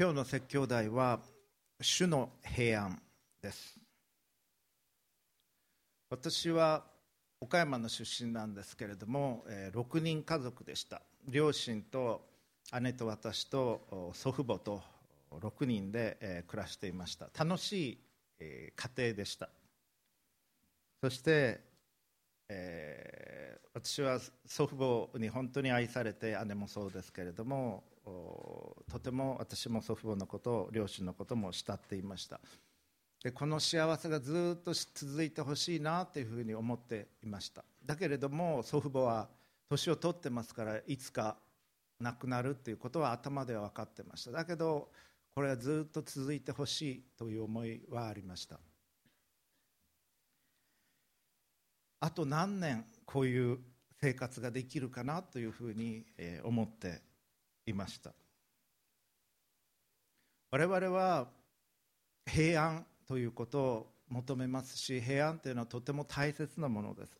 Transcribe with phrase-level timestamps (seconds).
[0.00, 1.20] 今日の説教題は
[1.80, 2.98] 主の平安
[3.42, 3.78] です。
[6.08, 6.82] 私は
[7.40, 11.02] 岡山の出身なんですけれども、6人家族でした。
[11.28, 12.22] 両親と
[12.80, 14.82] 姉と私と祖父母と
[15.30, 17.28] 6人で、暮らしていました。
[17.38, 17.98] 楽しい、
[18.40, 19.50] 家庭でした。
[21.02, 21.60] そして、
[22.48, 23.42] えー
[23.74, 32.40] 私は祖父母に本当に愛されて姉もそうですけれどもとても私も祖父母のこと両親のことも慕っていました。
[33.22, 37.64] でこの幸せがずっと続いてほしいなというふうに思っていました。
[37.84, 39.28] だけれども祖父母は
[39.68, 41.36] 年を取ってますからいつか
[42.00, 44.32] 亡くなるということは頭では分かってました。
[44.32, 44.90] だけど
[45.34, 48.58] これはずっと続いてほしいという思いはありました。
[52.00, 53.60] あと何年こういう
[54.00, 56.04] 生活ができるかなというふうに
[56.42, 57.00] 思って
[57.66, 58.12] いました。
[60.50, 61.28] 我々は
[62.26, 67.18] 平安ということを求めますし平安というのはとても大切なものです。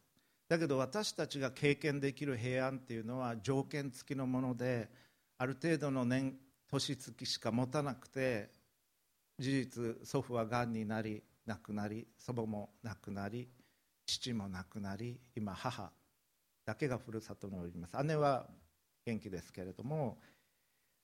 [0.49, 4.91] だけど私たちが経験できる平安というのは条件付きのもので
[5.39, 6.37] ある程度の年
[6.71, 8.51] 年月しか持たなくて
[9.39, 13.49] 事実祖父はがんになり亡くなり祖母も亡くなり
[14.07, 15.91] 父も亡くなり今母
[16.65, 17.97] だけがふるさとにおります。
[18.05, 18.47] 姉は
[19.05, 20.19] 元気ですけれども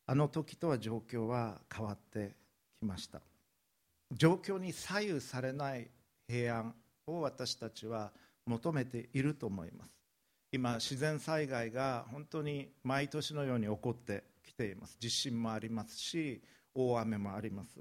[0.07, 2.35] あの時とは状況は変わって
[2.81, 3.21] きました。
[4.13, 5.91] 状況に左右されない
[6.27, 6.75] 平安
[7.07, 8.11] を私たちは
[8.47, 9.91] 求めていると思います。
[10.51, 14.97] 今自然災害が本当に毎年のように起こってきています。
[14.99, 16.41] 地震もありますし
[16.75, 17.81] 大雨もあります。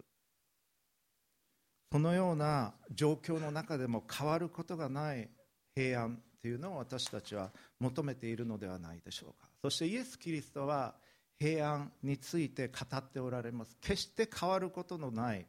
[1.89, 5.29] そのような状況の中でも変わることがない
[5.75, 9.46] 平安というのを私たちは求めているのではないでしょうか。
[9.67, 10.95] そしてイエス・キリストは
[11.37, 13.75] 平安について語っておられます。
[13.81, 15.45] 決して変わることのない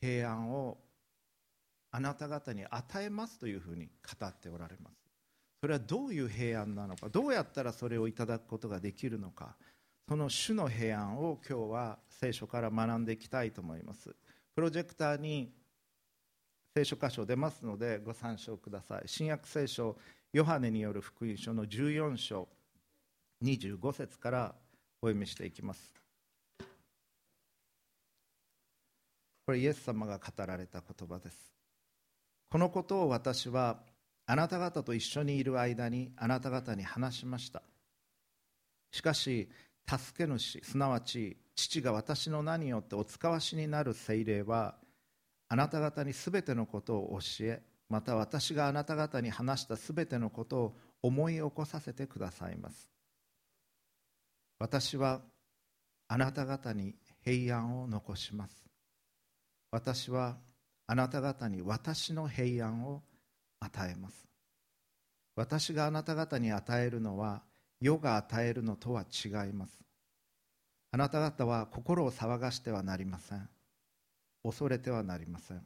[0.00, 0.78] 平安を
[1.90, 4.96] あなた方に与えますというふうに語っておられます。
[5.60, 7.10] それはどういう平安なのか。
[7.10, 9.56] どうやったらそれをいただくことができるのか。
[10.08, 14.16] その主の平安を今日は聖書から学んでいきたいと思います。
[14.54, 15.52] プロジェクターに
[16.74, 19.02] 聖書箇所出ますのでご参照ください。
[19.04, 19.98] 新約聖書
[20.32, 22.48] ヨハネによる福音書の14章。
[23.42, 24.54] 25節から
[25.02, 25.94] お読みしていきます。
[29.46, 31.54] これイエス様が語られた言葉です。
[32.50, 33.80] このことを私は
[34.26, 37.62] あなた方と一緒にいる間にあなた方に話しました。
[38.92, 39.48] しかし
[39.88, 44.76] 助け主すなわち父が私の名によってお使わしになる聖霊は
[45.48, 52.88] あなた方にすべてのことを教えまた私があなた方に話したすべてのことを思い起こさせてくださいます。
[54.60, 55.22] 私は
[56.06, 56.94] あなた方に
[57.24, 58.64] 平安を残します。
[59.70, 60.36] 私は
[60.86, 63.02] あなた方に私の平安を
[63.58, 64.28] 与えます。
[65.34, 67.42] 私があなた方に与えるのは
[67.80, 69.82] 世が与えるのとは違います。
[70.92, 73.48] あなた方は心を騒がしてはなりません。
[74.44, 75.64] 恐れてはなりません。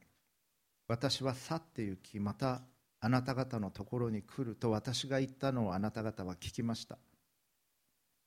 [0.87, 2.61] 私は去って行きまた
[3.01, 6.97] あなた方のところに来ると私が言ったのをあなた方は聞きました。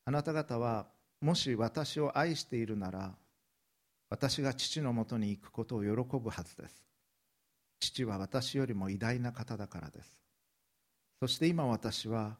[0.08, 0.88] あなた方は
[1.20, 3.12] もし私を愛しているなら
[4.10, 6.86] 私が父のもとに行くことを喜ぶはずです。
[7.82, 10.18] 父は私よりも偉大な方だからです。
[11.20, 12.38] そして今私は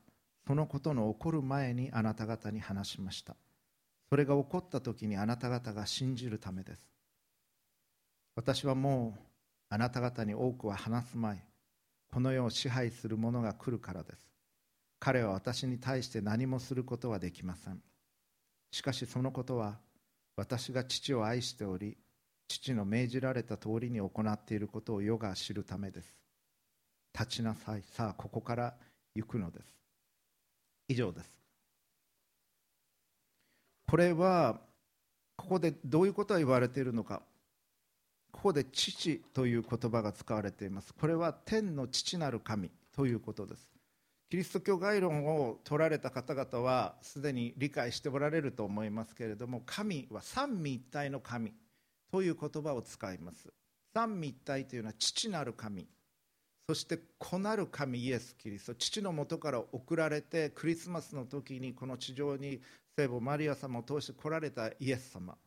[0.48, 3.36] そのことの起こる前にあなた方に話しました。
[4.10, 6.90] それが起こった時にあなた方が信じるためです。
[8.38, 9.20] 私はもう
[9.68, 11.44] あなた方に多くは話すまい。
[12.14, 14.37] この世を支配する者が来るからです。
[15.00, 17.82] 彼は私に対して何もすることはできません。
[18.72, 19.78] しかしそのことは
[20.36, 21.98] 私が父を愛しており
[22.48, 26.16] 父の命じられた通りに行っていることを世が知るためです。
[27.14, 27.84] 立ちなさい。
[27.84, 28.74] さあここから
[29.16, 29.76] 行くのです。
[30.88, 31.30] 以上です。
[33.88, 34.60] これは
[35.36, 37.22] ここでどういうことが言われているのか。
[38.32, 40.94] ここで父という言葉が使われています。
[40.94, 43.77] これは天の父なる神ということです。
[44.30, 51.54] キリスト教概論を取られた方々はすでに理解しておられると思いますけれども神は三位一体の神
[52.12, 53.48] という言葉を使います。
[53.94, 55.88] 三位一体というのは父なる神。
[56.68, 58.76] そして子なる神イエス・キリスト。
[58.76, 62.62] 父のもとから送られてクリスマスの時にこの地上に
[62.98, 65.38] 聖母マリア様を通して来られたイエス様。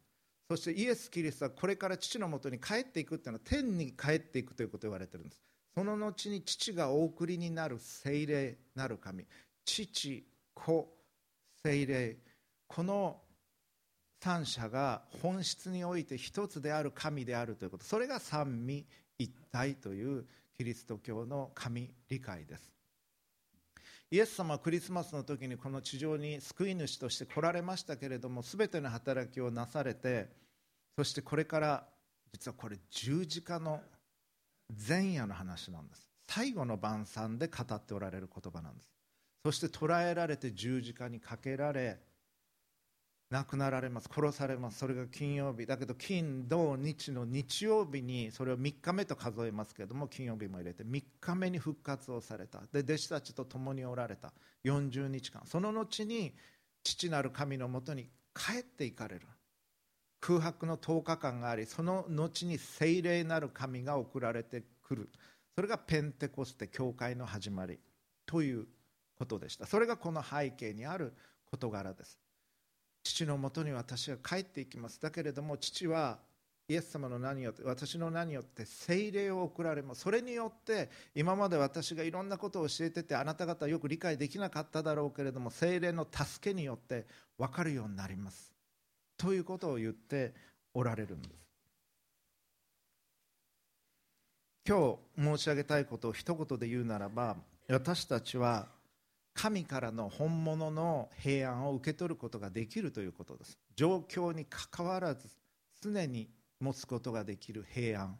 [0.49, 5.50] そしてイエス・キリストはこれから父のもとに帰っていくというのは天に帰っていくということを言われているんです。
[5.75, 9.27] その後に父がお送りになる聖霊なる神。
[9.65, 10.25] 父
[10.55, 10.93] 子
[11.63, 12.17] 聖霊。
[12.67, 13.21] この
[14.21, 17.85] 三者が本質において一つである神であるということ。
[17.85, 18.85] それが三位
[19.19, 20.27] 一体という
[20.57, 22.71] キリスト教の神理解です。
[24.13, 30.29] イエス様はクリスマスの時にこの地上に救い主として来られましたけれども全ての働きをなされて
[30.97, 31.87] そしてこれから
[32.33, 33.81] 実はこれ十字架の
[34.89, 36.09] 前夜の話なんです。
[36.29, 38.91] 最後の晩餐で語っておられる言葉なんです。
[39.45, 41.99] そして捕らえられて十字架にかけられ
[43.31, 44.09] 亡くなられます。
[44.13, 44.79] 殺されます。
[44.79, 45.65] それが金曜日。
[45.65, 52.61] だけど金土日の日曜日にそれを3日目と数えますけども金曜日も入れて3日目に復活をされた。
[52.73, 54.33] で弟子たちと共におられた。
[54.65, 55.43] 40日間。
[55.47, 56.35] その後に
[56.83, 59.27] 父なる神のもとに帰っていかれる。
[60.21, 65.11] 空白の10日間がありその後に聖霊なる神が送られてくる。
[65.55, 67.79] それがペンテコステ教会の始まり
[68.27, 68.67] という
[69.19, 69.67] ことでした。
[69.67, 71.15] それがこの背景にある
[71.51, 72.19] 事柄です。
[73.03, 75.01] 父のもとに私は帰っていきます。
[75.01, 76.19] だけれども父は
[76.69, 80.03] イエス様の名によって私の名によって聖霊を送られます。
[80.03, 87.07] それによって今まで私がいろんなことを教えててあなた方よく理解できなかっただろうけれども聖霊の助けによって
[87.39, 88.50] 分かるようになります。
[89.21, 90.33] ということを言って
[90.73, 91.35] おられるんです。
[94.67, 97.37] 今日申し上げたいことを一言で言うならば
[97.69, 98.69] 私たちは
[99.35, 103.59] 神からの本物の平安を受け取ることができるということです。
[103.77, 105.29] 状況にかかわらず
[105.83, 108.19] 常に持つことができる平安。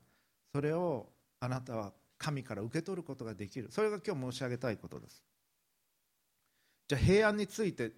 [0.55, 1.09] それを
[1.41, 3.69] あなたは神から受け取ることができる。
[3.71, 5.23] それが今日申し上げたいことです。
[6.89, 7.93] じゃあ平安について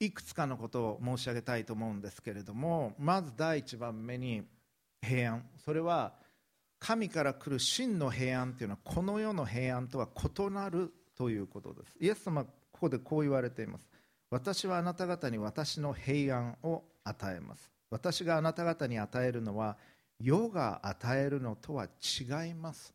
[0.00, 4.42] いくつかのことを申し上げたいと思うんですけれどもまず第一番目に
[5.00, 5.44] 平安。
[5.64, 6.14] それは
[6.78, 11.96] 神から来る真の平安というのはこの世の平安とは異なるということです。
[12.00, 13.88] イエス様ここでこう言われています。
[14.30, 17.70] 私はあなた方に私の平安を与えます。
[17.90, 19.76] 私があなた方に与えるのは
[20.20, 22.92] 世が与えるのとは違います。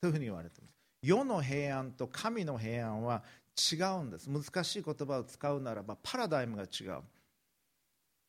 [0.00, 0.74] というふうに言われています。
[1.02, 3.22] 世の平安と神の平安は
[3.56, 4.28] 違うんです。
[4.28, 7.02] 難しい言葉を使うならばパラダイムが違う。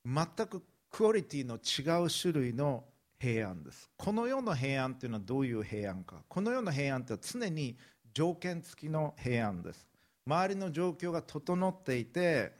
[0.05, 2.83] 全くクオリティの違う種類の
[3.19, 3.89] 平安です。
[3.97, 6.17] この世の平安というのはどういう平安か。
[6.27, 7.77] この世の平安というのは常に
[8.13, 9.87] 条件付きの平安です。
[10.27, 12.53] 周りの状況が整っていて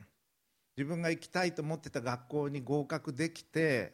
[0.78, 3.94] 自分が行きたいと思ってた学校に合格できて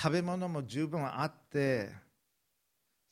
[0.00, 1.90] 食べ物も十分あって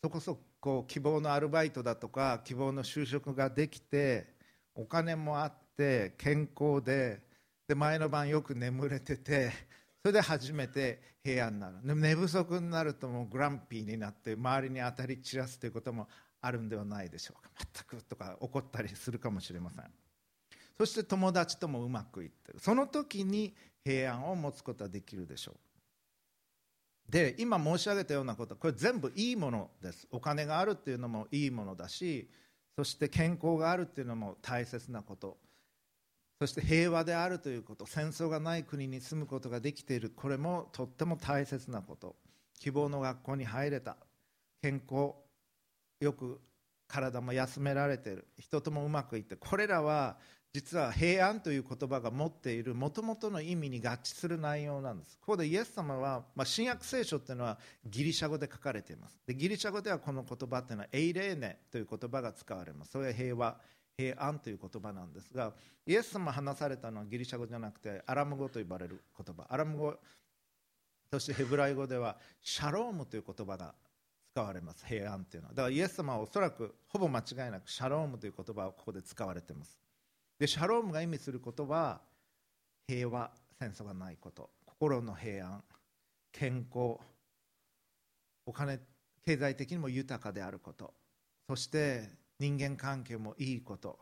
[0.02, 4.26] そこそここう希望のアルバイトだとか希望の就職ができて
[4.74, 7.22] お金もあって健康で
[7.66, 9.52] で前の晩よく眠れてて
[10.02, 11.76] それで初めて平安になる。
[11.84, 16.08] でも寝不足になるともうグランピーになって周りに当たり散らすということも
[16.40, 17.50] あるんではないでしょうか。
[17.90, 19.84] 全くとか怒ったりするかもしれません。
[20.78, 22.60] そして友達ともうまくいってる。
[22.60, 23.54] その時に
[23.84, 25.56] 平安を持つことはできるでしょう。
[27.08, 30.06] で今申し上げたようなことこれ全部いいものです。
[30.10, 32.28] お金があるっていうのもいいものだし
[32.76, 35.38] そして健康があるっていうのも大切なこと。
[36.40, 40.10] そして平和であるということ戦争がない国に住むことができている。
[40.14, 42.14] これもとっても大切なこと。
[42.60, 43.96] 希望の学校に入れた。
[44.62, 45.14] 健康
[46.00, 46.40] よく
[46.86, 48.28] 体も休められている。
[48.38, 50.18] 人ともうまくいってこれらは
[50.54, 55.18] 実は平安という言葉が持っているもともとの意味に合致する内容なんです。
[55.18, 59.20] ここでイエス様は、まあ、新約聖書というのはギリシャ語で書かれています。
[59.26, 62.92] でギリシャ語ではこの言葉というのはエイレーネという言葉が使われます。
[62.92, 63.56] それは平和
[63.96, 65.52] 平安という言葉なんですが
[65.84, 69.46] イエス様話されたのはギリシャ語じゃなくてアラム語と呼ばれる言葉。
[69.50, 69.94] アラム語
[71.12, 73.74] そしてヘブライ語ではシャロームという言葉が
[74.32, 74.86] 使われます。
[74.86, 75.54] 平安というのは。
[75.54, 79.78] だからイエス様はおそらくほぼ間違いなくシャロームという言葉をここで使われています。
[80.38, 82.00] でシャロームが意味することは
[82.86, 84.50] 平和戦争がないこと。
[84.66, 85.62] 心の平安
[86.32, 86.96] 健康
[88.46, 88.78] お金
[89.24, 90.94] 経済的にも豊かであること。
[91.48, 93.98] そして人間関係もいいこと。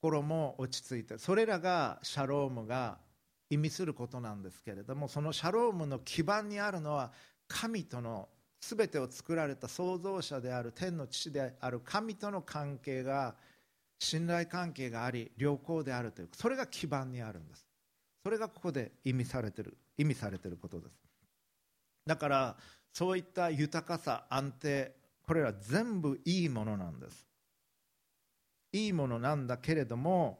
[0.00, 1.18] 心も落ち着いて。
[1.18, 2.98] それらがシャロームが
[3.50, 7.12] 意味することなんですけれどもそのシャロームの基盤にあるのは
[7.48, 8.28] 神との
[8.60, 13.34] 全てを作られた創造者である天の父である神との関係が
[14.00, 17.66] 信頼関係があり良好であるというそれが基盤にあるんです。
[18.24, 20.92] それがここで意味されてる意味されてることです。
[22.06, 22.56] だから
[22.92, 27.26] そういった豊かさ安定これら全部いいものなんです。
[28.72, 30.38] いいものなんだけれども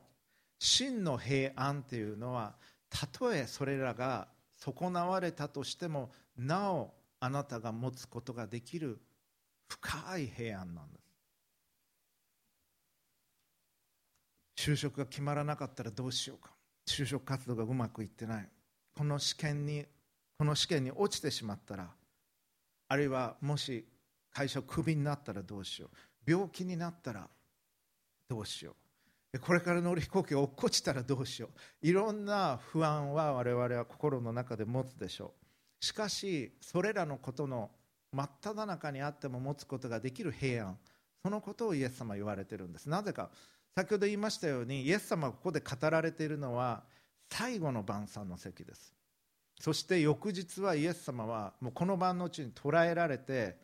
[0.59, 2.55] 真の平安っていうのは
[2.89, 8.99] たとえそれらが損なわれたとしてもなおあなたが持つことができる
[9.69, 11.10] 深い平安なんです。
[14.61, 16.53] 就職が決まらなかったらどうしようか。
[16.87, 18.49] 就職活動がうまくいってない。
[18.95, 19.87] この試験に
[20.39, 21.89] この試験に落ちてしまったら
[22.89, 23.87] あるいはもし
[24.31, 25.89] 会社をクビになったらどうしよ
[26.27, 26.31] う。
[26.31, 27.27] 病気になったら
[28.29, 28.77] どうしよ
[29.33, 29.39] う。
[29.39, 31.49] これから乗る飛行機が落っこちたらどうしよ
[31.83, 31.87] う。
[31.87, 35.33] いろんな不安は我々は心の中で持つでしょ
[35.81, 35.85] う。
[35.85, 37.71] しかしそれらのことの
[38.13, 40.79] 真っ只中にあっても持つことができる平安。
[41.23, 42.91] そのことをイエス様は言われてるんです。
[42.91, 43.31] なぜか
[43.77, 46.83] 先ほど言いましたようにイエス様がここで語られているのは
[47.31, 48.95] 最後の晩餐の席です。
[49.61, 53.57] そして翌日はイエス様はもうこの晩のうちに捕らえられて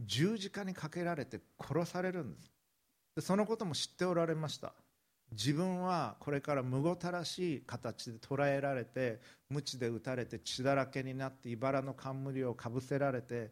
[0.00, 2.50] 十字架にかけられて殺されるんです。
[3.16, 4.74] でそのことも知っておられました。
[5.32, 13.50] 自分はこれからむごたらしい形で捕らえられて鞭で打たれて血だらけになって茨の冠をかぶせられて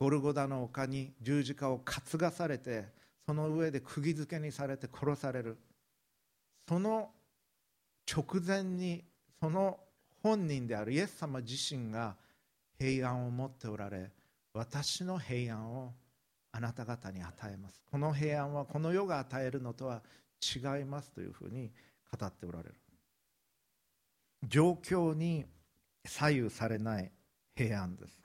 [0.00, 2.86] ゴルゴダの丘に十字架を担がされて
[3.26, 5.58] その上で釘付けにされて殺される。
[6.68, 7.10] その
[8.10, 9.04] 直前に
[9.40, 9.78] その
[10.22, 12.16] 本人であるイエス様自身が
[12.78, 14.10] 平安を持っておられ
[14.52, 15.92] 私の平安を
[16.52, 17.82] あなた方に与えます。
[17.90, 20.02] この平安はこの世が与えるのとは
[20.40, 21.70] 違いますというふうに
[22.16, 22.74] 語っておられる。
[24.46, 25.46] 状況に
[26.04, 27.10] 左右されない
[27.56, 28.23] 平安です。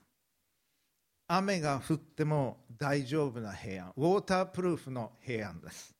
[1.32, 5.94] 雨が降っても大丈夫な平安ウォータープルーフの平安です。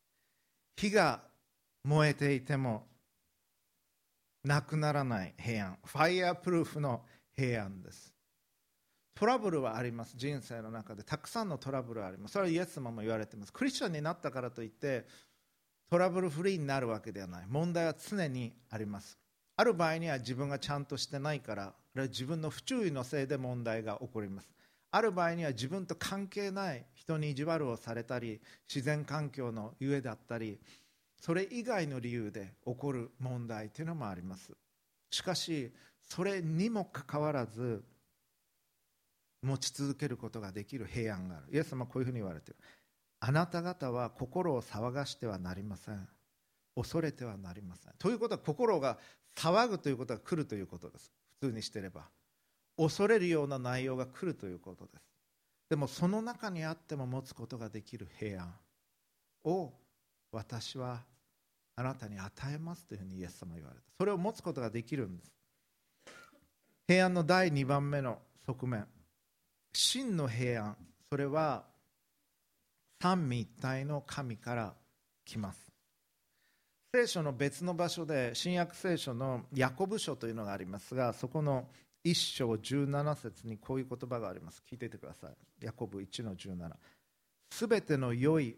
[0.74, 1.20] 火が
[1.84, 2.88] 燃えていても
[4.42, 7.02] なくならない平安ファイヤープルーフの
[7.36, 8.12] 平安です。
[9.14, 10.14] トラブルはあります。
[10.16, 11.04] 人生の中で。
[11.04, 12.32] たくさんのトラブルはあります。
[12.32, 13.52] それはイエス様も言われています。
[13.52, 15.06] クリスチャンになったからといって
[15.88, 17.44] トラブルフリーになるわけではない。
[17.46, 19.16] 問題は常にあります。
[19.56, 24.48] ある場合には自分がちゃんとしてないから自分の不注意のせいで問題が起こります。
[24.92, 30.58] ある場合には自分と関係ない人に意地悪をされたり自然環境のゆえだったり
[31.20, 34.52] それ以外の理由で起こる問題というのもあります。
[35.10, 37.84] しかしそれにもかかわらず
[39.42, 41.46] 持ち続けることができる平安がある。
[41.52, 42.60] イエス様はこういうふうに言われている。
[43.20, 46.08] あなた方は心を騒がしてはなりません。
[46.74, 47.92] 恐れてはなりません。
[47.98, 48.98] ということは心が
[49.36, 51.12] 騒ぐということが来るということです。
[51.40, 52.08] 普通にしてれば。
[52.80, 55.04] 恐れるような内容が来るということです。
[55.68, 58.54] でもその中にあっても持つことができる平安
[59.44, 59.72] を
[60.32, 61.02] 私は
[61.76, 63.82] あなたに与えますというふうにイエス様は言われた。
[63.98, 65.30] それを持つことができるんです。
[66.88, 68.86] 平安の第2番目の側面。
[69.72, 70.76] 真の平安。
[71.10, 71.64] それは
[73.00, 74.74] 三位一体の神から
[75.24, 75.70] 来ます。
[76.92, 81.68] 聖書の別の場所で新約聖書のヤコブ書というのがありますがそこの
[82.04, 84.62] 1章17節にこういう言葉があります。
[84.68, 85.64] 聞いていてください。
[85.64, 86.70] ヤコブ1の17
[87.52, 88.56] すべての良い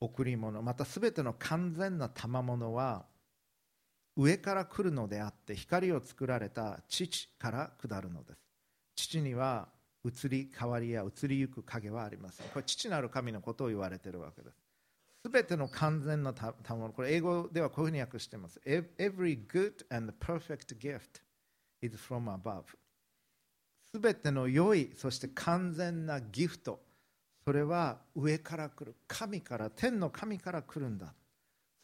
[0.00, 3.04] 贈り物またすべての完全な賜物は
[4.16, 8.38] 上から来るのであって光を作られた父から下るのです。
[8.96, 9.68] 父には
[10.04, 12.48] 移り変わりや移りゆく影はありません。
[12.48, 14.56] これ父なる神のことを言われているわけです。
[15.24, 18.60] すべての完全な賜物これ英語ではこういうふうに訳しています。
[18.66, 21.22] Every good and perfect gift
[21.82, 22.62] is from above.
[23.94, 26.80] すべての良いそして完全なギフト。
[27.44, 28.94] それは上から来る。
[29.06, 31.12] 神から天の神から来るんだ。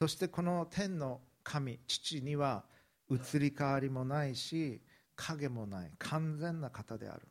[0.01, 2.65] そしてこの天の神父には
[3.11, 4.81] 移り変わりもないし
[5.17, 5.91] 影もない。
[5.99, 7.23] 完全な方である。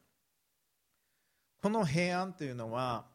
[1.61, 3.05] この平安というのは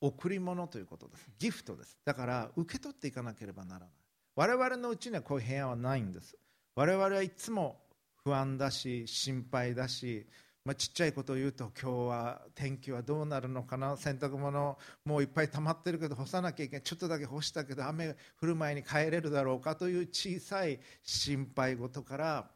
[0.00, 1.30] 贈り物ということです。
[1.38, 1.98] ギフトです。
[2.04, 3.88] だから受け取っていかなければならない。
[4.34, 6.36] 我々のうちにはこういう平安はないんです。
[6.74, 7.81] 我々はいつも
[8.24, 10.26] 不安だし心配だし
[10.64, 22.46] まあ、ちっちゃいことを言うと今日は天気はどうなるのかな洗濯物もういっぱい溜まってるけど干さなきゃいけないちょっとだけ干したけど雨降る前に帰れるだろうかという小さい心配事から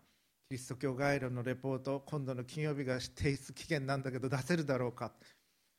[0.48, 5.10] キリスト教ガイドのレポート今度の金曜日が提出期限なんだけど出せるだろうか。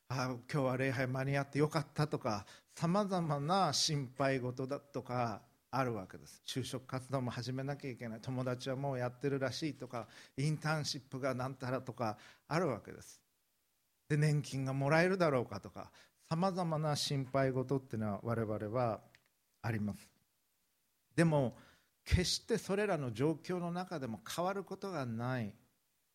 [0.10, 5.42] あ今日は礼拝間に合ってよかったとかさまざまな心配事だとか
[5.78, 6.42] あるわけです。
[6.46, 8.20] 就職活動も始めなきゃいけない。
[8.20, 12.18] 友達はもうやってるらしいとかインターンシップがなんたらとか
[12.48, 13.22] あるわけです。
[14.10, 15.92] で年金がもらえるだろうかとか
[16.28, 19.02] さまざまな心配事っていうのは我々は
[19.62, 20.10] あります。
[21.16, 21.56] でも
[22.04, 25.54] 決してそれらの状況の中でも変わることがない。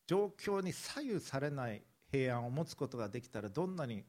[0.05, 4.03] 状況に左右されない平安を持つことができたらどんなに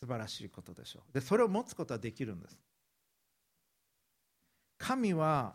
[0.00, 1.12] 素晴らしいことでしょう。
[1.12, 2.58] でそれを持つことはできるんです。
[4.78, 5.54] 神は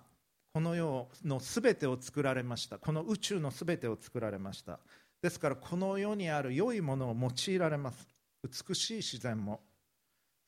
[0.53, 2.77] この世のすべてを作られました。
[2.77, 4.79] この宇宙のすべてを作られました。
[5.21, 8.07] ですからこの世にある良いものを用いられます。
[8.43, 9.61] 美しい自然も。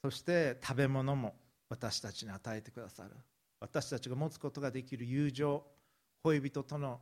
[0.04, 1.36] そして食べ物も。
[1.70, 3.12] 私たちに与えてくださる。
[3.62, 5.64] 私たちが持つことができる友情。
[6.24, 7.00] 恋人との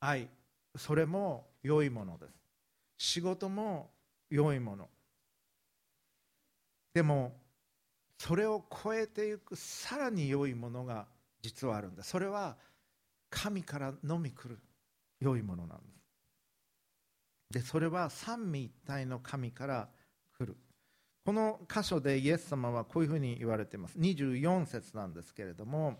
[0.00, 0.28] 愛。
[0.76, 2.32] それも良いものです。
[2.98, 3.90] 仕事も
[4.28, 4.88] 良いもの。
[6.92, 7.32] でも
[8.24, 11.08] それを超えていくさらに良いものが
[11.42, 12.04] 実はあるんだ。
[12.04, 12.56] それは
[13.28, 14.60] 神からのみ来る
[15.18, 15.84] 良いものなんで
[17.50, 17.64] す。
[17.64, 19.88] でそれは三位一体の神から
[20.38, 20.56] 来る。
[21.24, 23.98] この箇所でイエス様はこういうふうに言われています。
[23.98, 25.98] 24節なんですけれども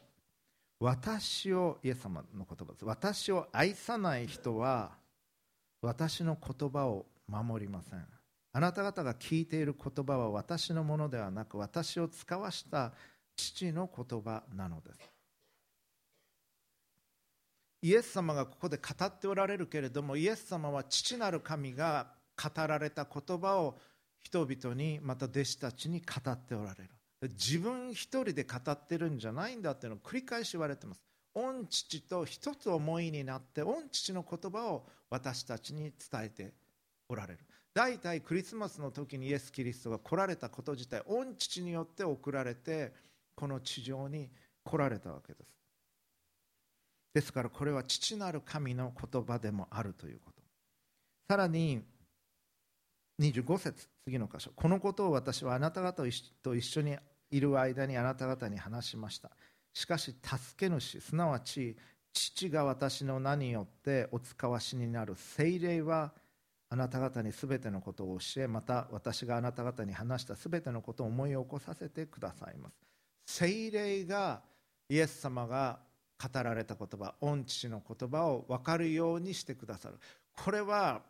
[0.79, 2.85] 私をイエス様の言葉です。
[2.85, 4.93] 私を愛さない人は
[5.81, 8.07] 私の言葉を守りません。
[8.53, 12.93] あなた方が聞いている言葉は私のものではなく私を使わした
[13.35, 14.99] 父の言葉なのです。
[17.81, 23.77] イエス様がここで語っておられるけれどもイエス様は父なる神が語られた言葉を
[24.23, 26.91] 人々にまた弟子たちに語っておられる。
[27.23, 31.03] 自分一人で語ってるんじゃないんだっていうのを繰り返し言われてます。
[31.35, 36.53] 御父と一つ思いになって御父の言葉を私たちに伝えて
[37.09, 37.39] おられる。
[37.75, 42.93] 大体クリスマスの時にイエス・キリストが来られたこと自体御父によって送られて
[43.35, 44.29] この地上に
[44.63, 45.49] 来られたわけです。
[47.15, 50.43] ですからこれは父なる神の言葉でもあるということ。
[51.29, 51.83] さらに
[53.21, 54.51] 25節次の箇所。
[54.55, 56.05] このことを私はあなた方
[56.43, 56.97] と一緒に
[57.31, 59.31] いる間にあなた方に話しました。
[59.73, 61.77] しかし助け主すなわち
[62.13, 66.13] 父が私の名によってお使わしになる精霊は
[66.73, 72.81] あなた方にすべてのことを教えまた私があなた方に話したすべてのことを思い起こさせてくださいます。
[73.27, 74.41] 精霊が
[74.89, 75.81] イエス様が
[76.19, 79.97] 語られた言葉御父の言葉を分かるようにしてくださる。
[80.33, 81.03] これは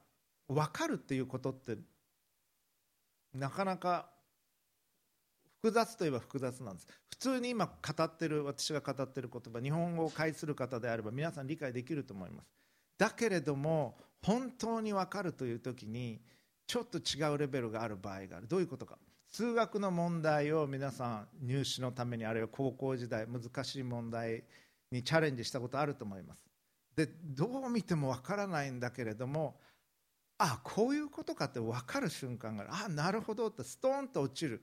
[0.48, 1.76] 分かるっていうことって
[3.32, 4.08] なかなか
[5.62, 6.88] 複雑といえば複雑なんです。
[7.08, 12.48] 普通に今語ってる私が語ってる言葉日本語を介する方であれば皆さん理解できると思います。
[12.98, 16.20] だけれども本当に分かるという時に
[16.66, 18.48] ちょっと違うレベルがある場合がある。
[18.48, 18.98] どういうことか。
[19.28, 24.44] 数学の問題を皆さん入試のためにあるいは高校時代難しい問題
[24.90, 26.40] にチャレンジしたことあると思います。
[26.94, 29.58] でどう見ても分からないんだけれども
[30.36, 32.70] ああこういうことかって分かる瞬間がある。
[32.86, 33.48] あなるほど。
[33.48, 34.62] ってストーンと落ちる。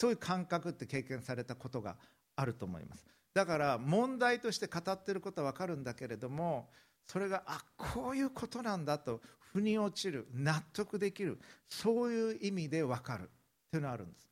[0.00, 1.96] そういう感覚って経験されたことが
[2.36, 3.04] あると思います。
[3.34, 6.70] だから問題として語ってることは分かるんだけれども
[7.10, 9.20] それがあこういうことなんだと
[9.52, 13.26] 腑に落ちる納得できるそういう意味で分かるっ
[13.70, 14.28] ていうのがあるんです。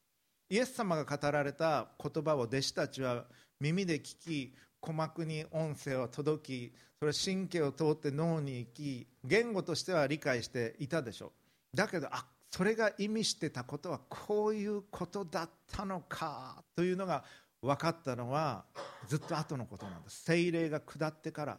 [0.49, 3.25] イエス様が語られた言葉を弟子たちは
[3.59, 11.33] 耳で聞き鼓膜に音声は届きそれは神経を通って脳に行き言語としては理解していたでしょ
[11.75, 11.77] う。
[11.77, 17.25] だけどあそれが意味してたことはこういうことだったのかというのが
[17.61, 18.65] 分かったのは
[19.09, 20.25] ずっと後のことなんです。
[20.25, 21.59] 精霊が下ってから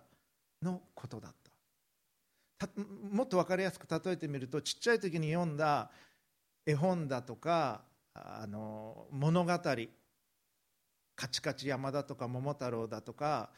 [0.62, 1.36] のことだっ
[2.60, 2.70] た。
[3.12, 5.92] もっと分かりやすく例えてみるとちっちゃい時に読んだ
[6.66, 7.84] 絵本だとか
[8.16, 9.52] あの物語
[11.16, 13.52] カチカチ山だとか桃太郎だとか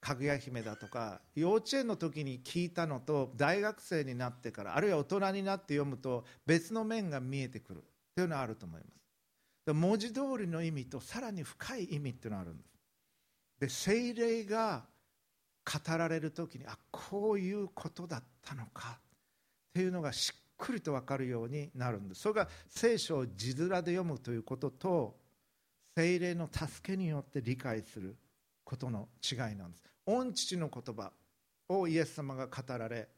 [0.00, 7.84] かぐや姫だとか幼稚園の時に聞いたのと大学生になってからあるいは大人になって読むと別の面が見えてくる。
[8.16, 8.86] というのはあると思いま
[9.66, 9.74] す。
[9.74, 12.70] 文字通りの意味とさらに深い意味っていうのがあるんです。
[13.60, 14.86] で精霊が
[15.66, 18.98] 語られる時にあこういうことだったのか。
[18.98, 22.22] っていうのがしっくりと分かるようになるんです。
[22.22, 25.16] それが聖書を字面で読むということと
[25.96, 28.16] 精霊の助けによって理解する
[28.64, 29.82] ことの違いなんです。
[30.06, 31.12] 御父の言葉
[31.68, 33.08] をイエス様が語られ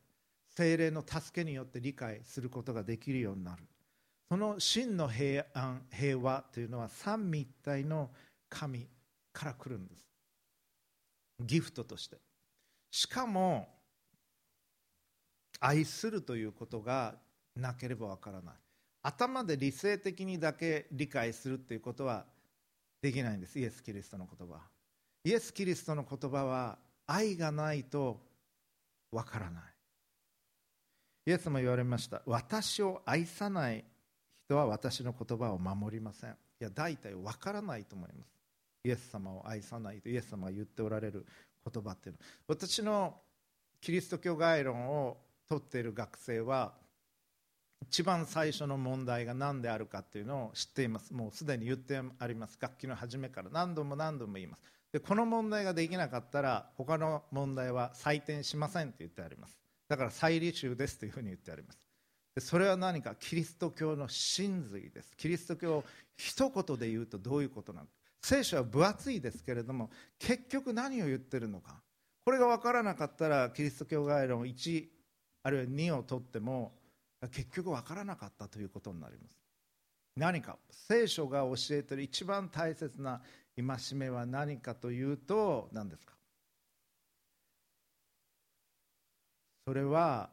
[0.49, 3.63] 精霊の助けによって理解することができるようになる。
[4.31, 8.11] その真の平安平和というのは三位一体の
[8.49, 8.87] 神
[9.33, 10.07] から来るんです。
[11.41, 12.19] ギフトとして。
[12.90, 13.68] しかも
[15.61, 17.16] 愛するということが
[17.57, 18.55] なければわからない。
[19.03, 22.27] 頭で理性的にだけ理解するということは
[23.01, 23.59] できないんです。
[23.59, 24.61] イエス・キリストの言葉。
[25.24, 28.20] イエス・キリストの言葉は愛がないと
[29.11, 29.62] わからない。
[31.27, 32.22] イエスも言われました。
[32.27, 33.85] 私を愛さない
[34.46, 36.31] 人は私の言葉を守りません。
[36.31, 38.38] いや大体わからないと思います。
[38.85, 41.27] イエス様を愛さないとイエス様が言っておられる
[41.73, 42.19] 言葉っていうの。
[42.47, 43.21] 私の
[43.81, 46.73] キリスト教概論を取っている学生は
[47.83, 51.14] 一番最初の問題が何であるかっていうのを知っています。
[51.14, 52.59] もうすでに言ってあります。
[52.61, 53.51] 楽器の初めから。
[53.51, 54.62] 何度も何度も言います。
[54.93, 59.59] でこの問題ができなかったら他の問題は採点しませんって言ってあります。
[59.88, 61.79] だから再履修ですというふうに言ってあります。
[62.35, 63.14] でそれは何か？
[63.14, 65.14] キリスト教の真髄です。
[65.17, 65.85] キリスト教を
[66.17, 67.93] 一言で言うとどういうことなのか。
[68.20, 71.83] 聖書は分厚いですけれども結局何を言ってるのか。
[72.24, 74.87] これが分からなかったらキリスト教概論1
[75.44, 76.72] あるいは2を取っても
[77.31, 79.40] 結局分からなかったということになります。
[80.14, 83.22] 何か聖書が教えてる一番大切な
[83.57, 86.14] 戒めは何かというと何ですか。
[89.64, 90.31] それは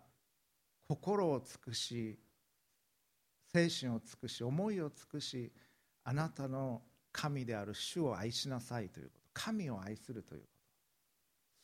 [0.87, 2.19] 心を尽くし
[3.53, 5.51] 精神を尽くし思いを尽くし
[6.03, 6.81] あなたの
[7.15, 9.21] 神である主を愛しなさいということ。
[9.33, 10.47] 神を愛するというこ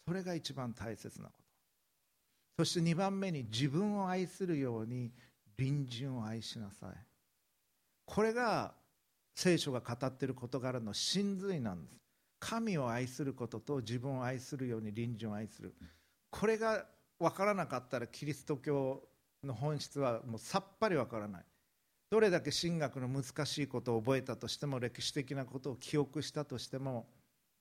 [0.06, 0.12] と。
[0.12, 1.34] それが一番大切なこ
[2.58, 2.64] と。
[2.64, 5.12] そして2番目に自分を愛するように
[5.58, 6.90] 隣人を愛しなさい。
[8.06, 8.74] これが
[9.36, 12.02] 聖書が語っている事柄の真髄なんです。
[12.40, 15.76] 神を愛することと自分を愛するように隣人を愛する。
[16.30, 16.86] これが
[17.20, 19.04] 分からなかったらキリスト教
[19.44, 21.46] の本質はもうさっぱり分からない。
[22.12, 27.08] どれだけ神学の難しいことを覚えたとしても歴史的なことを記憶したとしても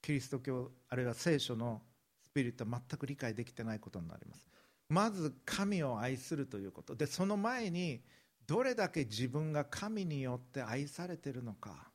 [0.02, 1.80] キリスト教あるいは聖書の
[2.24, 4.48] スピリットは全く理解できてないことになります。
[4.88, 6.96] まず神を愛するということ。
[6.96, 8.02] でその前に
[8.44, 11.92] どれだけ自分が神によって愛されてるのか。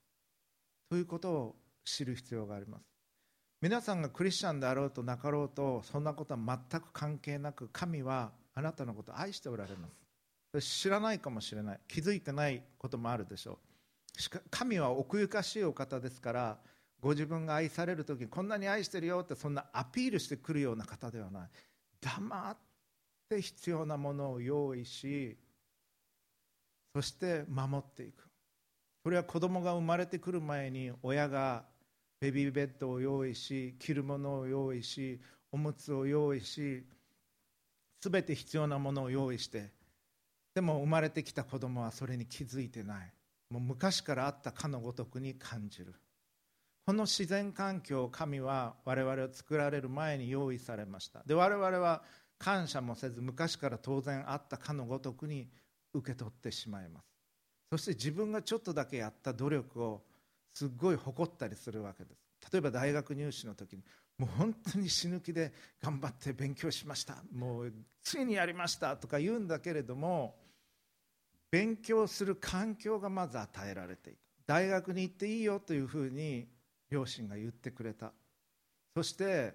[0.89, 2.85] ということを知る必要があります。
[3.61, 10.04] 皆さんがクリスチャンであろうとなかろうとそんなことは全く関係なく神はあなたのことを愛しておられます。
[10.61, 11.79] 知らないかもしれない。
[11.87, 14.39] 気づいてないこともあるでしょう。
[14.49, 16.57] 神は奥ゆかしいお方ですから
[17.01, 21.49] ご自分が愛される時にこんなに愛してるよってそんなアピールしてくるような方ではない。
[22.01, 22.57] 黙っ
[23.29, 25.37] て必要なものを用意し
[26.93, 28.23] そして守っていく。
[29.03, 31.65] それは子供が生まれてくる前に親が
[32.19, 35.19] ベビーベッドを用意し着るものを用意し
[35.51, 36.83] おむつを用意し
[38.01, 39.74] 全て必要なものを用意して
[40.55, 43.11] でも生まれてきた子供はそれに気づいてない。
[43.49, 45.93] もう昔からあったかのごとくに感じる。
[46.85, 51.23] この自然環境を神は我々を作られる前に用意されました。
[51.25, 52.03] で我々は
[52.37, 55.49] 感謝もせず昔から当然あったかのごとくに
[55.93, 57.05] 受け取ってしまいます。
[57.71, 60.03] そして自分がちょっとだけやった努力を
[60.53, 62.21] すっごい誇ったりするわけです。
[62.53, 63.83] 例えば大学入試の時に
[64.17, 67.17] もう本当に死ぬ気で頑張って勉強しました。
[67.33, 70.44] もうついにやりましたとか言うんだけれども
[71.55, 74.17] 勉強する環境がまず与えられていく。
[74.45, 76.49] 大学に行っていいよというふうに
[76.89, 78.11] 両親が言ってくれた。
[78.93, 79.53] そして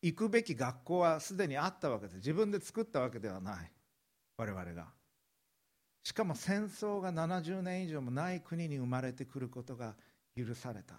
[0.00, 3.70] 行くべき学校はすでにあったわけで自分で作ったわけではない。
[4.38, 4.86] 我々が。
[6.02, 9.94] しかも戦争が70年以上もない国に生まれてくることが
[10.34, 10.94] 許された。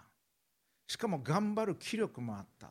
[0.86, 2.70] しかも頑張る気力もあった。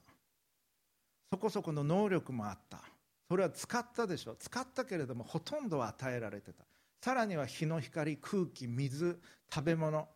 [1.30, 2.80] そこそこの能力もあった。
[3.28, 4.38] それは使ったでしょ。
[4.38, 6.64] 使ったけれどもほとんどは与えられてた。
[7.06, 9.20] さらには日の光空気水
[9.54, 10.08] 食べ物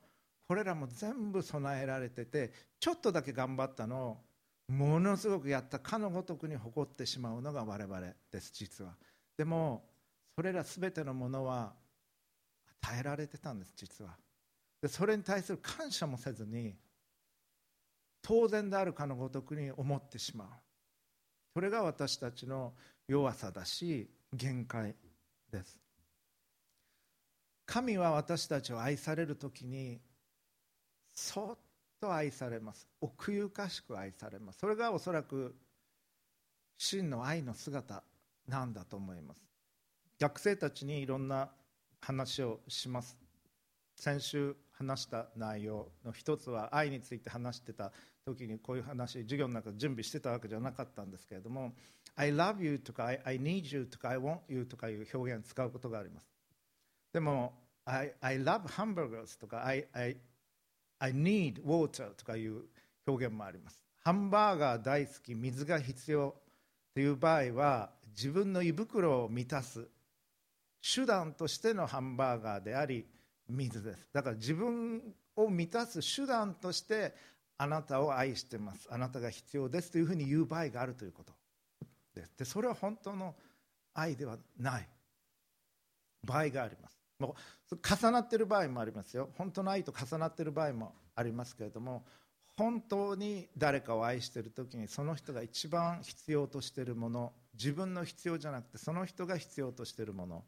[0.47, 4.17] これらも全部備えられててちょっとだけ頑張ったの
[4.67, 7.99] をものすごくやったかのごとくに誇ってしまうのが我々
[8.32, 8.95] です実は。
[9.38, 9.84] でも
[10.36, 11.75] それら全てのものは
[12.82, 14.17] 与えられてたんです実は。
[14.82, 16.73] でそれに対する感謝もせずに
[18.23, 20.47] 当然であるかのごとくに思ってしまう。
[21.54, 22.73] それが私たちの
[23.08, 24.95] 弱さだし限界
[25.52, 25.88] です。
[27.70, 30.02] 神は私たちを愛される時に
[31.14, 31.58] そっ
[32.02, 32.88] と愛されます。
[33.00, 34.58] 奥ゆかしく愛されます。
[34.58, 35.56] それがおそらく
[36.80, 38.02] 真の愛の姿
[38.48, 39.46] なんだと思います。
[40.20, 41.52] 学生たちにいろんな
[42.02, 43.16] 話をします。
[43.96, 47.92] 先週話した内容の一つは愛について話してた
[48.26, 51.74] 時にこういう話授業の中で準備してたわけじゃなかったんですけれども
[52.16, 56.29] I love you とか I, I need you とか I want you とかいう表現を使うことがあります。
[57.12, 57.54] でも
[57.86, 60.17] I, I love hamburgers とか I, I,
[61.00, 62.63] I need water とかいう
[63.08, 63.82] 表現もあります。
[64.04, 66.36] ハンバーガー大好き水が必要
[66.93, 69.88] という場合は自分の胃袋を満たす
[70.82, 73.06] 手段としてのハンバーガーであり
[73.48, 74.08] 水です。
[74.13, 75.02] だから自分
[75.36, 77.13] を満たす手段として
[77.58, 78.88] あなたを愛してます。
[78.91, 79.91] あなたが必要です。
[79.91, 81.34] というふうに言う場合があるということ。
[82.13, 83.36] ですでそれは本当の
[83.93, 84.88] 愛ではない。
[86.24, 86.99] 場合があります。
[87.20, 87.36] も
[87.72, 89.30] 重なっている場合もありますよ。
[89.38, 92.06] 本当の愛と重なっている場合もありますけれども
[92.58, 100.44] 本当に誰かを愛している時にその人が一番必要としているもの自分の必要じゃなくてその人が必要としているもの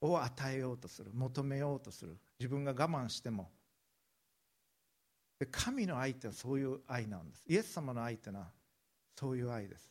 [0.00, 3.50] を与えようとする求めようとする自分が我慢しても。
[5.50, 7.44] 神の愛ってのはそういう愛なんです。
[7.48, 8.48] イエス様の愛ってのは
[9.18, 9.90] そういう愛です。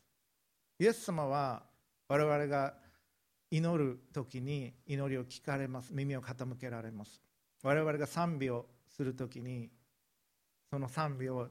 [0.79, 1.63] イエス様は
[2.07, 2.75] 我々が
[3.51, 5.93] 祈る時に祈りを聞かれます。
[5.93, 7.21] 耳を傾けられます。
[7.63, 9.69] 我々が賛美をする時に
[10.71, 11.47] その賛美を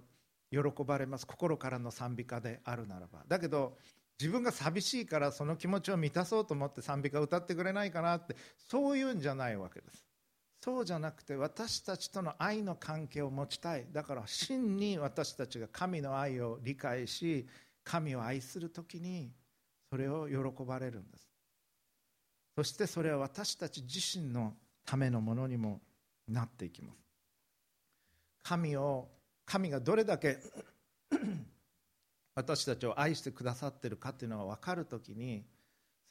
[0.50, 1.26] 喜ばれます。
[1.26, 3.24] 心からの賛美歌であるならば。
[3.26, 3.76] だけど
[4.20, 10.04] 自分が寂しいからその気持ちを満たそうと思って賛美歌歌ってくれないかなってそういうんじゃないわけです。
[10.60, 13.86] そうじゃなくて私たちとの愛の関係を持ちたい。
[13.92, 17.46] だから真に私たちが神の愛を理解し
[17.84, 19.32] 神を愛する時に
[19.90, 21.27] それを喜ばれるんです。
[22.58, 24.52] そしてそれは私たち自身の
[24.84, 25.80] ためのものにも
[26.26, 26.98] なっていきます。
[28.42, 29.06] 神を
[29.46, 30.38] 神がどれだけ
[32.34, 35.44] 私たちを愛してくださってるかというのが分かるときに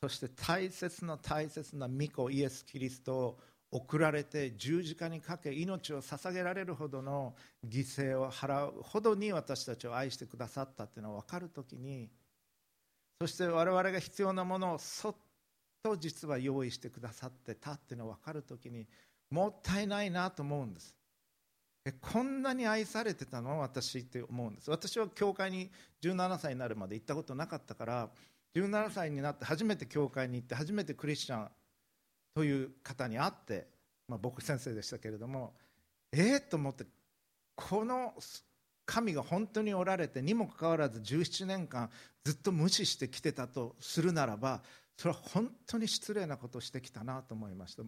[0.01, 7.35] そして大切な大切な御子イエス・キリストを送られて十字架にかけ命を捧げられるほどの
[7.67, 12.09] 犠牲を払うほどに私たちを愛してくださったというのが分かるときに
[13.19, 15.15] そして我々が必要なものをそっ
[15.83, 18.87] と実は用意してくださってたっていうのが分かるときに
[19.29, 20.95] もったいないなと思うんです。
[22.01, 23.61] こんなに愛されてたの？
[23.61, 24.69] 私って思うんです。
[24.69, 25.69] 私は教会に
[26.01, 28.09] 17歳になるまで行ったことなかったから
[28.55, 31.49] 17歳になって初めて教会に行って初めてクリスチャン
[32.35, 33.67] という方に会って、
[34.07, 35.53] まあ、僕先生でしたけれども
[36.11, 36.85] ええー、と思って
[37.55, 38.13] この
[38.85, 41.89] 神が本当におられてにもかかわらず17年間
[42.23, 44.61] ずっと無視してきてたとするならば
[44.97, 47.83] それは本当に失礼なことをしてきたなと思いました。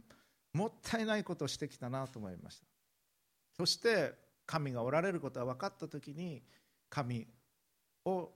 [0.53, 2.65] もったいないことをしてきたなと思いました。
[3.57, 4.13] そして
[4.45, 6.41] 神がおられることが分かった時に
[6.89, 7.27] 神
[8.05, 8.29] を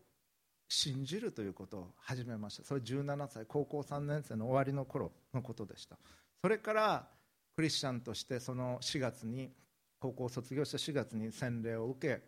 [0.67, 2.63] 信じるということを始めました。
[2.63, 5.97] それ17歳高校3年生の終わりの頃のことでした。
[6.41, 7.07] それから
[7.55, 9.51] クリスチャンとしてその4月に
[9.99, 12.21] 高校を卒業した4月に洗礼を受け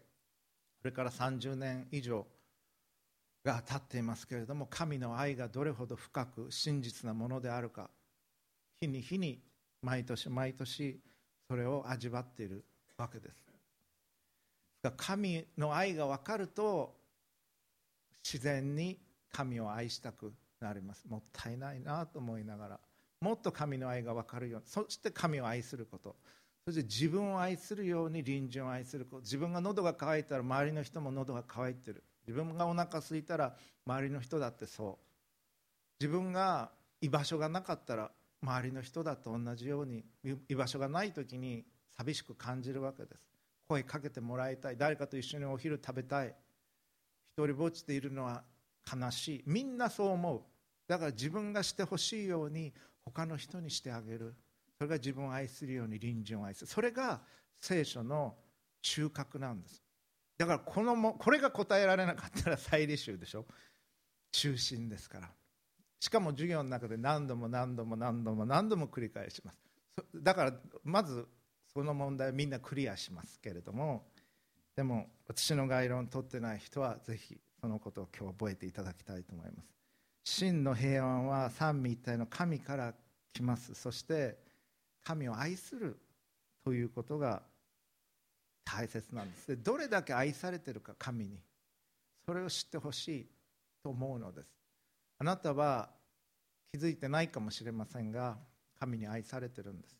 [0.79, 2.25] それから30年以上
[3.45, 7.91] が経っていますけれども神の愛がどれほど深く真実なものであるか
[8.81, 9.39] 日に日に
[9.84, 10.99] 毎年毎年
[11.47, 12.65] それを味わっている
[12.97, 13.45] わけです。
[14.97, 16.95] 神の愛が分かると
[18.23, 18.99] 自然に
[19.31, 21.05] 神を愛したくなります。
[21.08, 22.79] もったいないなと思いながら
[23.21, 26.15] もっと神の愛が分かるようにそして神を愛すること。
[26.65, 29.21] そして自分を愛するように隣人を愛すること。
[29.21, 32.03] 自分が喉が渇いたら周りの人も喉が渇いてる。
[32.27, 35.05] 自分がお腹空いたら周りの人だってそう。
[35.99, 38.11] 自分が居場所がなかったら
[38.41, 40.03] 周りの人だと同じように
[40.49, 41.65] 居場所がない時に
[41.97, 43.21] 寂しく感じるわけです。
[43.67, 44.77] 声かけてもらいたい。
[44.77, 46.35] 誰かと一緒にお昼食べたい。
[47.38, 48.43] 一人ぼっちでいるのは
[48.91, 49.43] 悲しい。
[49.45, 50.41] みんなそう思う。
[50.88, 54.35] だから自分がしてほしいように他の人にしてあげる。
[54.77, 56.67] それが自分を愛するように隣人を愛する。
[56.67, 57.21] それが
[57.57, 58.35] 聖書の
[58.81, 59.81] 中核なんです。
[60.37, 63.45] だからこのもこれが答えられなかったら再履修でしょ？
[64.31, 65.29] 中心ですから。
[65.99, 69.59] しかも授業の中で何度も何度も何度も何度も繰り返します。
[70.13, 71.25] だからまず
[71.73, 74.03] その問題をみんなクリアしますけれども
[74.75, 79.69] でも私の概論を取ってない人はぜひそのことを今日覚えていただきたいと思います。
[80.25, 82.93] 真の平安は三位一体の神から
[83.31, 83.73] 来ます。
[83.73, 84.37] そして
[85.03, 85.97] 神を愛する
[86.63, 87.41] ということが
[88.65, 89.47] 大切なんです。
[89.47, 91.39] でどれだけ愛されてるか神に。
[92.25, 93.28] それを知ってほしい
[93.84, 94.49] と思うのです。
[95.19, 95.89] あなたは
[96.73, 98.38] 気づいてないかもしれませんが
[98.80, 99.95] 神に愛されてるんです。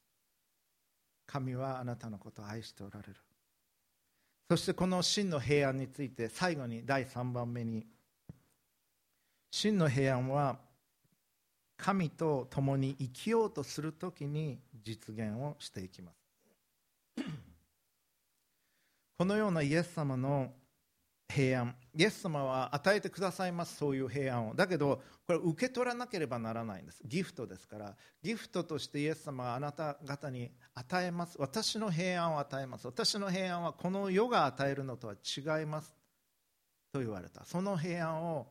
[1.28, 3.16] 神はあなたのことを愛しておられる。
[4.50, 7.86] そしてこの真の平安について最後に第3番目に
[9.52, 10.60] 真の平安は
[11.78, 16.25] 神と共に生きようとするときに実現をしていきます。
[19.18, 20.52] このようなイエス様の
[21.28, 21.76] 平安。
[21.96, 24.56] イエス様は与えてくださいますそういう平安を。
[24.56, 27.02] だけどこれ受け取らなければならないんです。
[27.06, 27.96] ギフトですから。
[28.22, 31.38] ギフトとしてイエス様はあなた方に与えます。
[31.40, 32.86] 私の平安を与えます。
[32.86, 35.96] 私の平安はこの世が与えるのとは違います
[36.92, 37.46] と言われた。
[37.46, 38.48] その平安を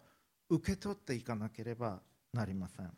[0.48, 2.00] 受け取っていかなければ
[2.32, 2.90] なりません。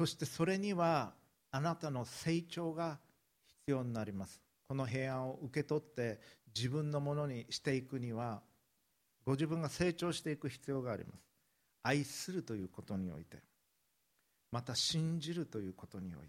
[0.00, 1.12] そしてそれには
[1.50, 2.98] あなたの成長が
[3.46, 4.47] 必要になります。
[4.68, 6.20] この平安を受け取って
[6.54, 8.42] 自分のものにしていくには
[9.24, 11.28] ご自分が成長していく必要があります。
[11.82, 13.38] 愛するということにおいて
[14.50, 16.28] また信じるということにおいて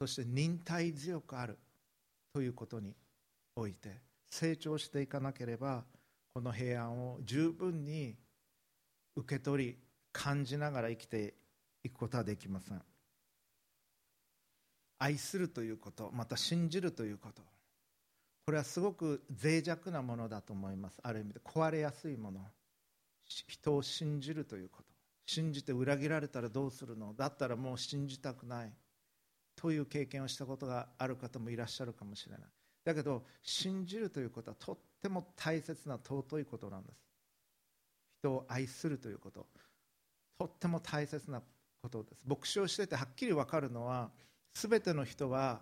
[0.00, 1.58] そして忍耐強くある
[2.32, 2.94] ということに
[3.54, 5.84] おいて成長していかなければ
[6.34, 8.16] この平安を十分に
[9.16, 9.78] 受け取り
[10.12, 11.34] 感じながら生きて
[11.84, 12.82] いくことはできません。
[14.98, 17.42] 愛するということまた信じるということ。
[18.46, 21.00] これはすごく脆弱なものだと思います。
[21.02, 21.40] ある意味で。
[21.40, 22.40] 壊れやすいもの。
[23.24, 24.88] 人を信じるということ。
[25.26, 27.12] 信じて裏切られたらどうするの？
[27.14, 28.72] だったらもう信じたくない。
[29.56, 32.40] という経験をしたことがある方もいらっしゃるかもしれない。
[32.84, 36.98] だけど信じるということはとっても大切な尊いことなんです。
[38.20, 39.46] 人を愛するということ。
[40.38, 41.42] とっても大切な
[41.82, 42.22] ことです。
[42.28, 44.10] 牧師をしててはっきり分かるのは
[44.56, 45.60] 全ての人は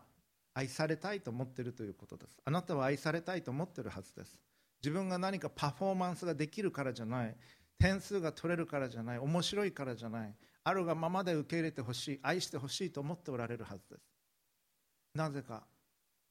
[0.55, 2.41] 愛されたいと思っているということです。
[2.45, 4.39] あなたは愛されたいと思っているはずです。
[4.81, 7.37] 自分が何かパフォーマンスができるからじゃない。
[7.77, 9.19] 点数が取れるからじゃない。
[9.19, 10.35] 面白いからじゃない。
[10.63, 12.21] あるがままで受け入れてほしい。
[12.23, 14.03] 愛してほしいと思っておられるはずです。
[15.15, 15.65] なぜか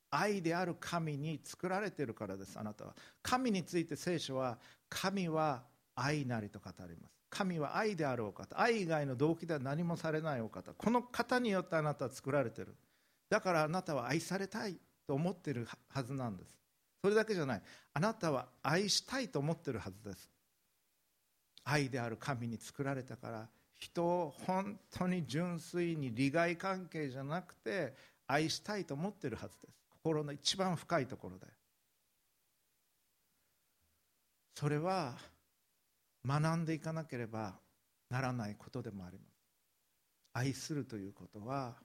[0.09, 2.57] 愛である神に作られているからです。
[2.57, 2.95] あなたは。
[3.21, 5.63] 神について聖書は神は
[5.95, 7.22] 愛なりと語ります。
[7.33, 12.75] 神は愛であるお方愛以外の動機では何もされないお方この方によってあなたは作られてる。
[13.27, 16.55] だからあなたは愛されたいと思ってるはずなんです。
[17.01, 17.61] それだけじゃない。
[17.95, 20.29] あなたは愛したいと思ってるはずです。
[21.63, 23.47] 愛である神に作られたから
[23.79, 27.95] 人を本当に純粋に利害関係じゃなくて
[28.27, 29.73] 愛したいと思ってるはずです。
[29.89, 31.47] 心の一番深いところで。
[34.55, 35.15] それは
[36.25, 37.53] 学んでいかなければ
[38.09, 39.33] ならないことでもあります。
[40.33, 41.75] 愛するということは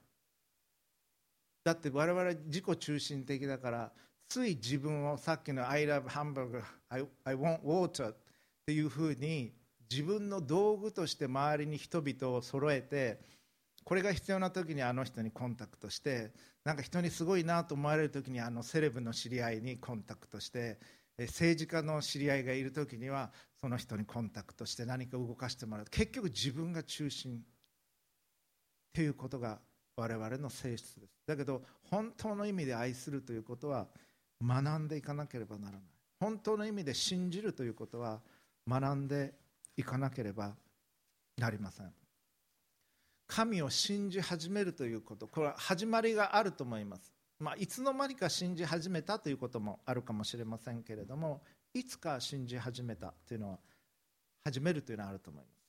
[1.63, 3.91] だって我々自己中心的だから
[4.27, 8.15] つい自分をさっきの「I love hamburger I, I want water」っ
[8.65, 9.53] ていうふうに
[9.89, 13.19] 自分の道具として周りに人々を揃えて
[13.83, 16.31] これが必要な時にあの人にコンタクトして
[16.63, 20.79] なんか人にすごいなと思われる時にあのセレブの知り合いにコンタクトして
[21.17, 25.85] 政治家の知り合いがいる時にはその人にコンタクトして何か動かしてもらう。
[25.89, 27.41] 結局自分が中心っ
[28.93, 29.59] ていうことが
[29.97, 31.13] 我々の性質です。
[31.25, 33.87] だけど本当の意味で愛するということは
[34.41, 35.81] 学んでいかなければならない。
[36.19, 38.21] 本当の意味で信じるということは
[38.67, 39.33] 学んで
[39.75, 40.53] いかなければ
[41.37, 41.93] なりません。
[43.27, 45.27] 神を信じ始めるということ。
[45.27, 51.41] これは始まりがあると思います、まあ、いつの間にか信じ始めたということもあるかもしれませんけれども
[51.73, 53.59] いつか信じ始めたというのは
[54.43, 55.59] 始めるというのはあると思います。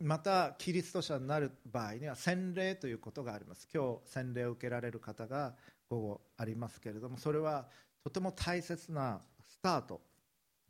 [0.00, 3.68] またキリスト者になる場合には洗礼ということがあります。
[3.72, 5.54] 今日洗礼を受けられる方が
[5.88, 7.68] 午後ありますけれどもそれは
[8.02, 10.00] とても大切なスタート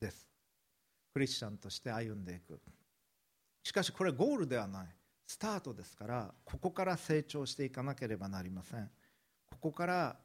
[0.00, 0.28] です。
[1.14, 2.60] クリスチャンとして歩んでいく。
[3.62, 4.86] しかしこれゴールではない
[5.26, 8.90] スタートですからここから成長していかなければなりません。
[9.50, 10.16] ここから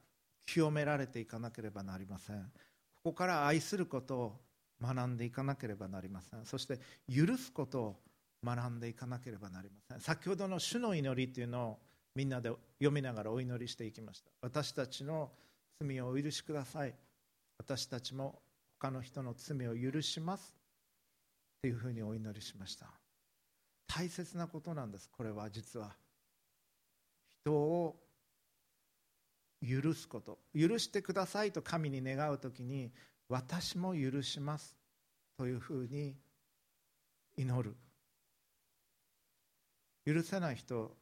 [0.45, 2.51] 清められていかなければなりません。
[2.95, 4.46] ここから愛することを
[4.81, 6.45] 学んでいかなければなりません。
[6.45, 7.95] そして許すことを
[8.43, 10.01] 学んでいかなければなりません。
[10.01, 11.79] 先ほどの主の祈りというのを
[12.15, 14.31] みんなで読みながらお祈りしていきました。
[14.41, 15.31] 私たちの
[15.79, 16.93] 罪をお許しください。
[17.57, 18.41] 私たちも
[18.79, 20.53] 他の人の罪を許します。
[21.61, 22.87] というふうにお祈りしました。
[23.87, 25.09] 大切なことなんです。
[25.09, 25.95] これは実は。
[27.43, 27.95] 人を
[29.61, 30.39] 許すこと。
[30.55, 32.91] 許してくださいと神に願う時に
[33.29, 34.75] 私も許します
[35.37, 36.15] というふうに
[37.35, 37.75] 祈る。
[40.05, 40.95] 許せない人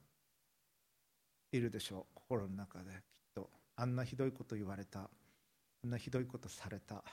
[1.51, 2.15] いるでしょう。
[2.15, 2.99] 心の中できっ
[3.35, 3.49] と。
[3.75, 5.01] あんなひどいこと言われた。
[5.01, 7.03] あんなひどいことされた。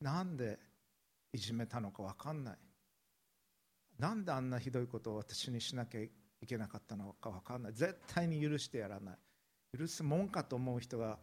[0.00, 0.58] なんで
[1.32, 2.58] いじめたのか分かんない。
[3.98, 6.10] なんであんなひどいことを私にしなきゃい
[6.46, 7.72] けなかったのか分かんない。
[7.74, 9.18] 絶対に許してやらない。
[9.78, 11.18] 許すもんかと思う人が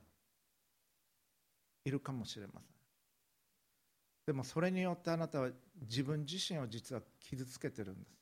[1.86, 2.83] いるかもしれません。
[4.26, 5.50] でもそれによってあなたは
[5.82, 8.18] 自分自身を実は傷つけてるんです。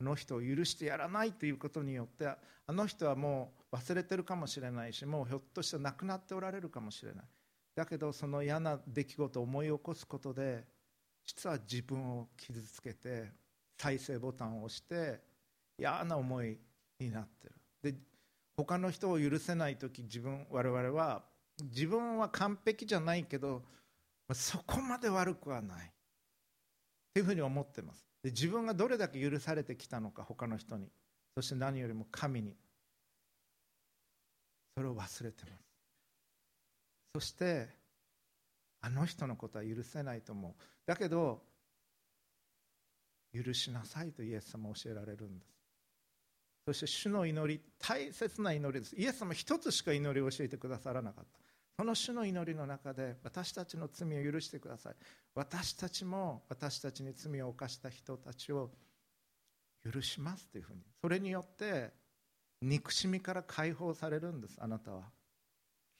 [0.00, 2.38] あの人を許してやらないということによってあ
[2.68, 7.24] の人はもう忘れてるかもしれないしもうひょっとして亡くなっておられるかもしれない。
[7.74, 10.64] だけどその嫌な出来事を思い起こすことで
[11.24, 13.32] 実は自分を傷つけて
[13.78, 15.20] 再生ボタンを押して
[15.78, 16.58] 嫌な思い
[17.00, 17.54] になってる。
[17.82, 17.98] で
[18.56, 21.22] 他の人を許せない時自分我々は
[21.62, 23.62] 自分は完璧じゃないけど
[24.34, 25.86] そこまで悪くはない。
[25.86, 25.90] っ
[27.14, 28.06] ていうふうに思ってます。
[28.22, 30.88] で自分がどれだけ許されてきたのか他の人に。
[31.34, 32.56] そして何よりも神に。
[34.76, 35.66] それを忘れてます。
[37.14, 37.68] そして
[38.82, 40.54] あの人のことは許せないと思う。
[40.84, 41.42] だけど
[43.32, 45.56] 許しなさいとイエス様教えられるんです。
[46.66, 48.96] そして主の祈り大切な祈りです。
[48.96, 51.45] イエス様一つしか祈りを教えてくださらなかった。
[51.76, 54.94] その主の祈りの中で私たちの罪を許してください。
[55.34, 58.70] 私たちも私たちに罪を犯した人たちを
[59.84, 60.80] 許しますというふうに。
[61.02, 61.92] それによって
[62.62, 65.02] 憎しみから解放されるんですあなたは。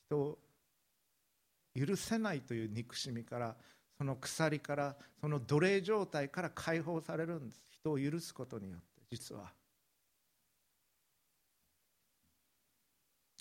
[0.06, 0.38] 人を
[1.74, 3.54] 許せないという憎しみから
[3.98, 7.62] その鎖からその奴隷状態から解放されるんです。
[7.70, 9.52] 人を許すことによって実は。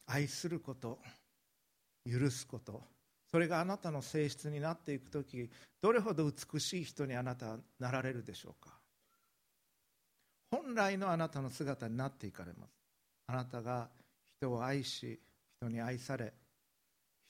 [0.08, 1.00] 愛すること。
[2.10, 2.84] 許すこと。
[3.32, 5.50] それがあなたの性質になっていく時
[5.82, 8.74] どれほど美しい人にあなたはなられるでしょうか。
[10.52, 12.72] 本来のあなたの姿になっていかれます。
[13.28, 13.90] あなたが
[14.38, 15.20] 人を愛し
[15.58, 16.34] 人に愛され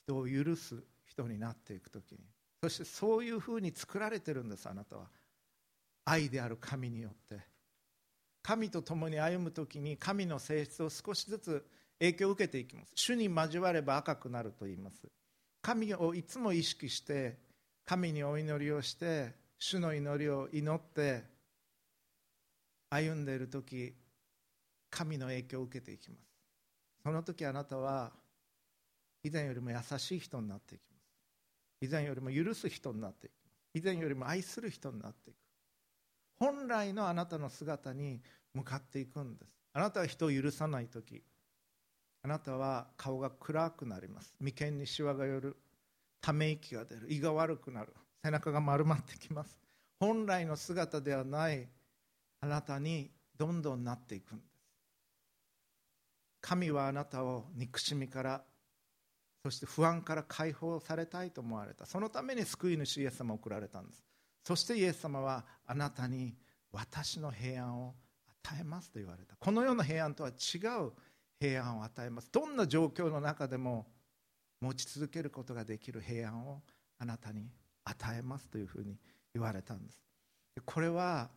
[0.06, 2.18] 人を許す人になっていく時に。
[2.62, 5.08] そしてそういうふうに作られてるんですあなたは。
[6.04, 7.40] 愛である神によって。
[8.42, 11.66] 神と共に歩む時に神の性質を少しずつ
[11.98, 12.92] 影響を受けていきます。
[12.94, 15.08] 主に交われば赤くなると言います。
[15.62, 17.38] 神をいつも意識して
[17.84, 21.24] 神にお祈りをして主の祈りを祈って
[22.90, 23.94] 歩んでいる時
[24.90, 26.20] 神の影響を受けていきます。
[27.02, 28.12] その時あなたは
[29.22, 31.06] 以前よりも優しい人になっていきます。
[31.80, 33.56] 以前よりも許す人になっていきます。
[33.74, 35.36] 以前よりも愛する人になっていく。
[36.38, 38.20] 本来のあなたの姿に
[38.54, 39.52] 向かっていくんです。
[39.72, 41.22] あなたは人を許さない時。
[42.26, 44.34] あなたは顔が暗くなります。
[44.40, 45.56] 眉間にしわが寄る。
[46.20, 47.06] ため息が出る。
[47.08, 47.94] 胃が悪くなる。
[48.24, 49.56] 背中が丸まってきます。
[50.00, 51.68] 本来の姿ではない。
[52.40, 54.50] あなたにどんどんなっていくんです。
[56.40, 58.42] 神はあなたを憎しみから
[59.44, 61.86] そして不安から解放されたいと思われた。
[61.86, 64.04] そのために救い主イエス様を送られたんです。
[64.42, 66.34] そしてイエス様はあなたに
[66.72, 67.94] 私の平安を
[68.42, 69.36] 与えますと言われた。
[69.36, 70.90] この世の平安とは違う
[71.40, 72.30] 平安を与えます。
[72.32, 73.86] どんな状況の中でも
[74.60, 76.62] 持ち続けることができる平安を
[76.98, 77.50] あなたに
[77.84, 78.96] 与えますというふうに
[79.34, 80.00] 言われたんです。
[80.64, 81.30] これは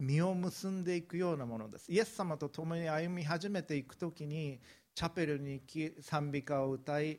[0.00, 1.90] 実を結んでいくようなものです。
[1.90, 4.60] イエス様と共に歩み始めていく時に
[4.94, 7.18] チャペルに行き賛美歌を歌い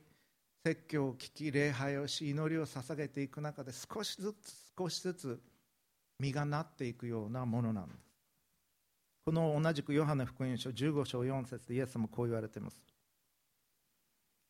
[0.65, 5.41] 説教を聞き礼拝をし祈りを捧げていく中で少しずつ少しずつ
[6.19, 8.14] 実がなっていくようなものなんです。
[9.25, 12.79] この同じくヨハネ福音書15章4節でイエスもこう言われています。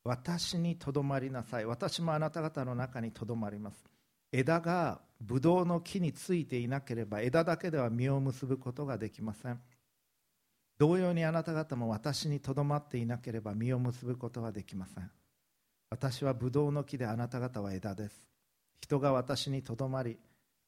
[0.03, 1.65] 私にとどまりなさい。
[1.65, 3.85] 私もあなた方の中にとどまります。
[4.33, 9.61] 枝がブドウの木についていなければ枝だけでは実を結ぶことができません。
[10.77, 15.09] 同様にあなた方も私にとどまっていなければ実を結ぶことはできません。
[15.89, 18.27] 私はブドウの木であなた方は枝です。
[18.81, 20.17] 人が私にとどまり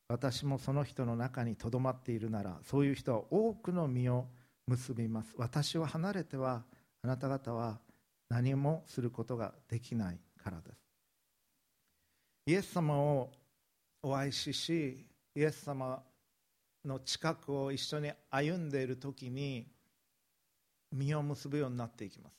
[0.09, 4.27] 私もその人の中にとどまっているならそういう人は多くの実を
[4.65, 5.33] 結びます。
[5.37, 6.63] 私を離れては
[7.03, 7.79] あなた方は
[8.29, 10.77] 何もすることができないからです。
[12.45, 13.31] イエス様を
[14.01, 15.05] お愛しし
[15.35, 16.01] イエス様
[16.85, 19.67] の近くを一緒に歩んでいる時に
[20.93, 22.33] 実を結ぶようになっていきます。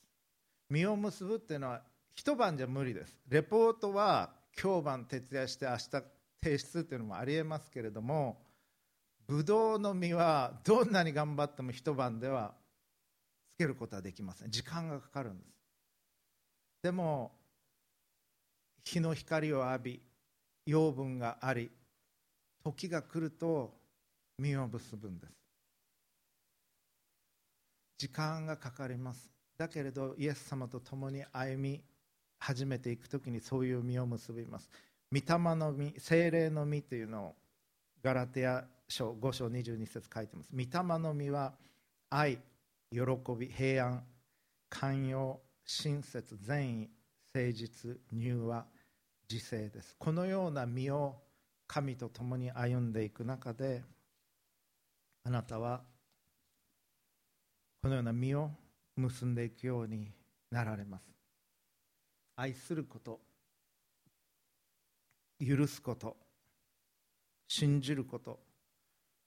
[0.71, 1.83] 実を結ぶっていうのは
[2.15, 3.19] 一晩じゃ無理です。
[3.29, 8.39] レポートは今日晩徹夜して明日提出っていうのもありえますけれども
[9.27, 12.55] ブドウの実はどんなに頑張っても一晩では
[13.51, 14.51] つけることはできません。
[14.51, 15.49] 時間がかかるんです。
[16.83, 17.33] でも
[18.85, 20.01] 日の光を浴び
[20.65, 21.71] 養分があり
[22.65, 23.75] 時が来ると
[24.39, 25.33] 実を結ぶんです。
[27.99, 29.29] 時間がかかります。
[29.59, 31.83] だけれどイエス様と共に歩み
[32.39, 34.71] 始めていく時にそういう実を結びます。
[35.11, 37.35] 御霊の実精霊の実というのを
[38.03, 40.51] ガラテヤ書5章22節書いてます。
[40.53, 41.55] 御霊の実は
[42.11, 42.39] 愛
[42.93, 43.01] 喜
[43.39, 44.03] び平安
[44.69, 46.91] 寛容親切善意
[47.35, 48.67] 誠実柔和
[49.31, 49.95] 自制です。
[49.99, 51.17] このような実を
[51.67, 53.83] 神と共に歩んでいく中で
[55.25, 55.83] あなたは
[57.83, 58.51] このような実を
[58.97, 60.11] 結んでいくように
[60.51, 61.05] なられます。
[62.37, 63.21] 愛すること
[65.41, 66.17] 許すこと
[67.47, 68.41] 信じること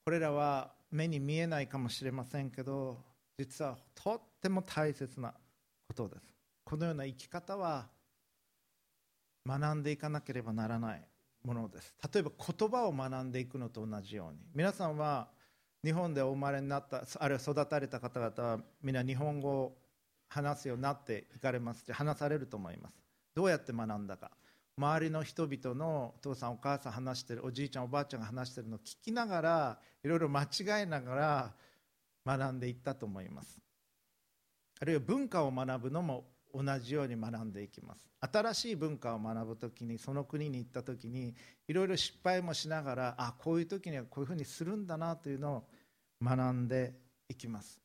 [0.05, 2.97] これらは目に見えないかもしれませんけど
[3.37, 5.33] 実はとっても大切な
[5.87, 6.31] ことです。
[6.63, 7.87] このような生き方は
[9.47, 11.01] 学んでいかなければならない
[11.43, 11.95] ものです。
[12.13, 14.39] 例えば言葉を学んでいくのと同じように。
[14.53, 15.29] 皆さんは
[15.83, 19.77] 日本でお生まれになったあるいは育たれた方々は皆日本語を
[20.29, 22.95] 話すようになっていかれますし話されると思います。
[23.33, 24.31] どうやって学んだか。
[24.81, 30.47] 周りの人々のお父さんお母さん話してるおじいちゃんおばあちゃんが話してるのを聞きながらいろいろ間違
[30.81, 31.53] えながら
[32.25, 33.59] 学んでいったと思います。
[34.79, 38.09] あるいは文化を学ぶのも同じように学んでいきます。
[38.19, 41.35] 新しい文化を学ぶ時にその国に行った時に
[41.67, 45.63] いろいろ失敗もしながらあこういう時にはこういうふうにするんだなというのを
[46.23, 46.95] 学んで
[47.29, 47.79] いきます。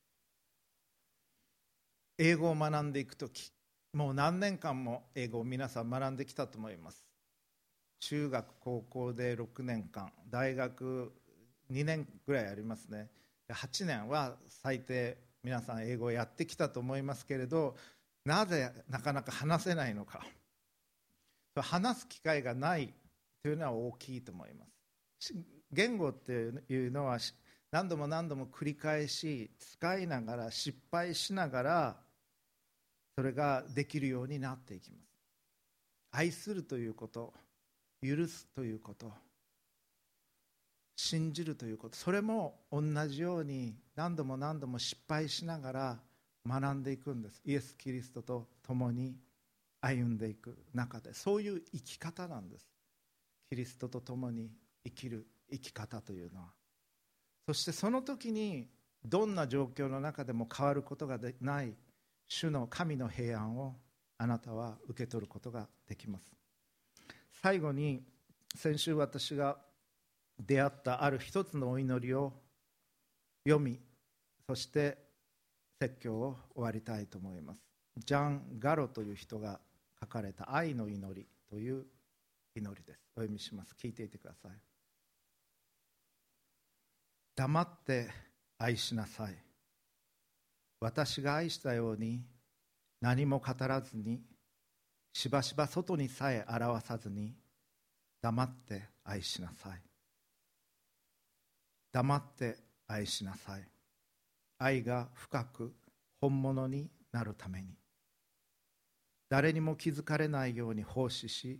[2.17, 3.51] 英語を学んでいく時
[3.97, 7.03] もう何年間も英語を皆さん学んできたと思います。
[7.99, 11.11] 中学高校で6年間大学
[11.71, 13.09] 2年ぐらいありますね。
[13.49, 17.75] 8年は最低皆さん英語をやってきたと思いますけれど
[18.23, 20.23] なぜなかなか話せないのか。
[21.55, 22.93] 話す機会がない
[23.41, 24.67] というのは大きいと思いま
[25.19, 25.33] す。
[25.71, 27.17] 言語っていうのは
[27.71, 32.06] 何度も何度も繰り返し使いながら失敗しながら
[33.17, 35.09] それができるようになっていきます。
[36.11, 37.33] 愛するということ
[38.03, 39.11] 許すということ
[40.95, 45.99] 信じるということそれも同じように何度も何度も失敗しながら
[46.47, 47.41] 学んでいくんです。
[47.43, 49.15] イエス・キリストと共に
[49.81, 51.15] 歩んでいく中で。
[51.15, 52.67] そういう生き方なんです。
[53.49, 54.51] キリストと共に
[54.85, 56.53] 生きる生き方というのは。
[57.47, 58.69] そしてその時に
[59.03, 61.73] どんな状況の中でも変わることがでない
[62.27, 63.75] 主の神の平安を
[64.17, 66.31] あなたは受け取ることができます。
[67.41, 68.03] 最後に
[68.55, 69.57] 先週私が
[70.39, 72.33] 出会ったある一つのお祈りを
[73.45, 73.79] 読み
[74.47, 74.97] そして
[75.79, 77.59] 説教を終わりたいと思います。
[77.97, 79.59] ジャン・ガロという人が
[79.99, 81.85] 書かれた「愛の祈り」という
[82.55, 82.99] 祈りです。
[83.15, 83.75] お読みします。
[83.75, 84.51] 聞いていてください。
[87.35, 88.09] 黙って
[88.57, 89.46] 愛しなさい。
[90.79, 92.21] 私が愛したように
[93.01, 94.21] 何も語らずに
[95.13, 97.33] しばしば外にさえ表さずに
[98.21, 99.81] 黙って愛しなさい。
[101.91, 102.57] 黙って
[102.87, 103.67] 愛しなさい。
[104.59, 105.73] 愛が深く
[106.21, 107.69] 本物になるために。
[109.29, 111.59] 誰にも気づかれないように奉仕し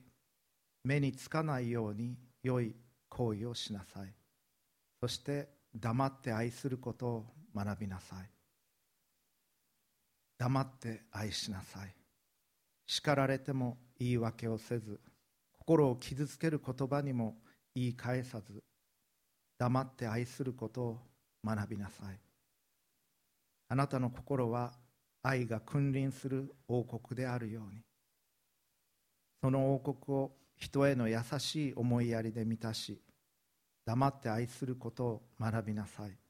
[0.84, 2.76] 目につかないように良い
[3.10, 4.14] 行為をしなさい。
[5.02, 8.37] そして黙って愛することを学びなさい。
[10.38, 11.94] 黙って愛しなさい。
[12.86, 15.00] 叱られても言い訳をせず
[15.58, 17.36] 心を傷つける言葉にも
[17.76, 18.64] 言い返さず
[19.58, 21.00] 黙って愛することを
[21.44, 22.20] 学びなさい。
[23.70, 24.72] あなたの心は
[25.24, 27.82] 愛が君臨する王国であるように
[29.42, 33.02] その王国を人への優しい思いやりで満たし
[33.86, 36.27] 黙って愛することを学びなさい。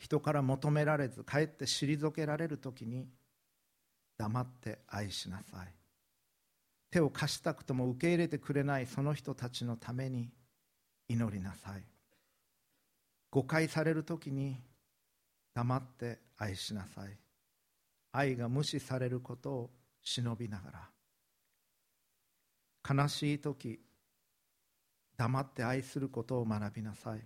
[0.00, 3.08] 人から求められずかえって退けられる時に
[4.18, 5.74] 黙って愛しなさい。
[6.90, 10.30] 手を貸したくとも受け入れてくれないその人たちのために
[11.08, 11.82] 祈りなさい。
[13.30, 14.56] 誤解される時に
[15.54, 17.18] 黙って愛しなさい。
[18.12, 19.70] 愛が無視されることを
[20.02, 20.70] 忍びなが
[22.86, 22.94] ら。
[22.96, 23.80] 悲しい時
[25.16, 27.20] 黙って愛することを学びなさい。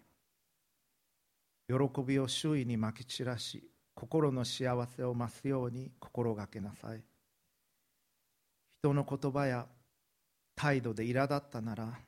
[1.69, 3.63] 喜びを周囲にまき散らし
[3.95, 7.03] 心の幸せを増すように心がけなさい。
[8.81, 9.67] 人の言葉や
[10.55, 11.99] 態度で苛立ったなら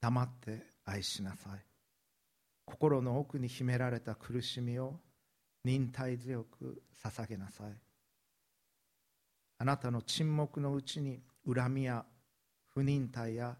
[0.00, 1.58] 黙って愛しなさい。
[2.64, 5.00] 心の奥に秘められた苦しみを
[5.64, 7.72] 忍耐強く捧げなさい。
[9.58, 12.04] あなたの沈黙のうちに恨みや
[12.68, 13.56] 不忍耐や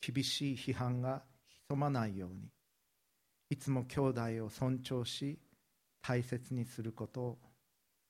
[0.00, 1.22] 厳しい批判が
[1.68, 2.53] 潜まないように
[3.50, 5.38] いつも兄弟を尊重し
[6.02, 7.38] 大切にすることを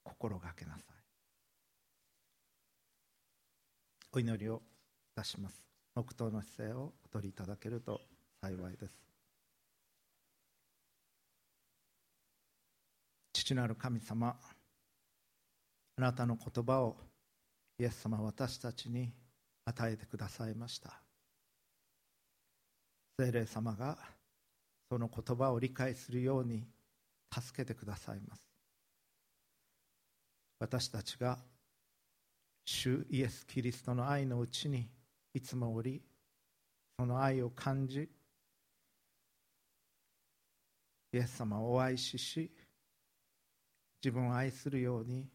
[0.03, 0.83] 心がけなさい。
[4.13, 4.61] お祈りをい
[5.17, 5.65] たします。
[5.95, 8.01] 黙祷の姿勢をお取りいただけると
[8.41, 8.95] 幸いです。
[13.33, 14.37] 父なる神様
[15.97, 16.97] あなたの言葉を
[17.79, 19.13] イエス様私たちに
[19.65, 21.01] 与えてくださいました。
[23.19, 23.97] 聖霊様が
[24.89, 26.65] その言葉を理解するように
[27.33, 28.43] 助けてくださいます。
[30.59, 31.39] 私たちが
[32.65, 34.89] 主イエス・キリストの愛のうちに
[35.35, 36.01] いつもおり
[36.99, 38.09] その愛を感じ
[41.13, 42.51] イエス様をお愛しし
[44.03, 45.27] 自分を愛するように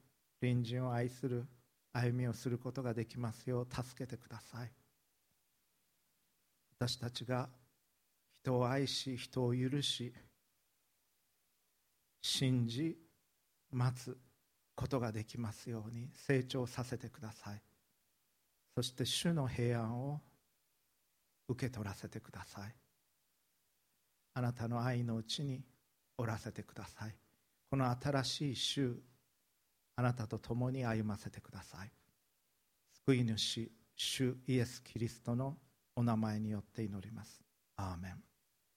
[0.41, 1.45] 隣人を愛する
[1.91, 4.71] 歩みをすることができますよう助けてください。
[6.79, 7.49] 私たちが
[8.41, 10.13] 人を愛し人を許し
[12.21, 12.97] 信じ
[13.71, 14.17] 待つ
[14.75, 17.61] ことができますように成長させてください。
[18.75, 20.21] そして主の平安を
[21.49, 22.73] 受け取らせてください。
[24.35, 25.61] あなたの愛のうちに
[26.17, 27.15] おらせてください。
[27.69, 28.95] この新しい週
[29.97, 31.91] あなたと共に歩ませてください。
[33.05, 35.57] 救い主主イエス・キリストの
[35.97, 37.41] お名前によって祈ります。
[37.75, 38.28] アーメン。